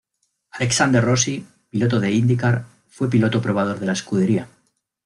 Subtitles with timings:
[0.57, 4.47] Alexander Rossi, piloto de IndyCar, fue piloto probador de la escudería.